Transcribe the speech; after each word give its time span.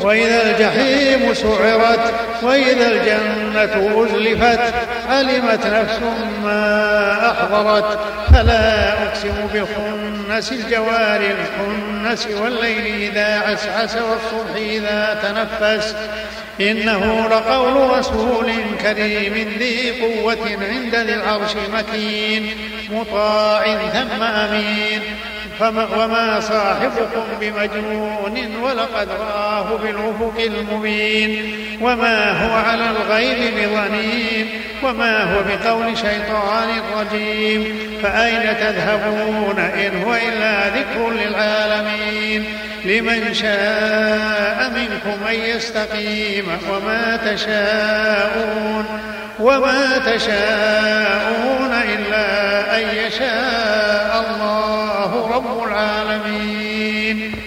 وإذا 0.00 0.50
الجحيم 0.50 1.34
سعرت 1.34 2.14
وإذا 2.42 2.88
الجنة 2.88 4.04
أزلفت 4.04 4.74
علمت 5.08 5.66
نفس 5.66 6.00
ما 6.42 7.30
أحضرت. 7.30 7.98
فلا 8.32 8.92
أقسم 9.02 9.46
بالخنس 9.52 10.52
الجوار 10.52 11.20
الكنس 11.20 12.26
والليل 12.26 13.10
إذا 13.10 13.40
عسعس 13.40 13.96
والصبح 13.96 14.56
إذا 14.56 15.18
تنفس. 15.22 15.94
إنه 16.60 17.28
لقول 17.28 17.98
رسول 17.98 18.52
كريم 18.82 19.56
ذي 19.58 19.90
قوة 20.00 20.58
عند 20.70 20.94
ذي 20.94 21.14
العرش 21.14 21.50
مكين 21.72 22.56
مطاع 22.90 23.64
ثم 23.92 24.22
أمين. 24.22 25.00
وما 25.60 26.40
صاحبكم 26.40 27.24
بمجنون 27.40 28.56
ولقد 28.62 29.08
رآه 29.20 29.76
بالأفق 29.82 30.34
المبين. 30.38 31.56
وما 31.80 32.30
هو 32.30 32.56
على 32.56 32.90
الغيب 32.90 33.54
بظنين. 33.54 34.48
وما 34.82 35.22
هو 35.22 35.40
بقول 35.42 35.98
شيطان 35.98 36.68
رجيم. 36.98 37.78
فأين 38.02 38.56
تذهبون 38.60 39.58
إن 39.58 40.02
هو 40.02 40.14
إلا 40.14 40.68
ذكر 40.68 41.10
للعالمين؟ 41.10 42.44
لمن 42.84 43.34
شاء 43.34 44.70
منكم 44.70 45.26
أن 45.28 45.34
يستقيم. 45.34 46.58
وما 46.70 47.16
تشاءون. 47.16 48.84
وما 49.40 49.98
تشاءون 49.98 51.05
رب 55.36 55.62
العالمين. 55.62 57.45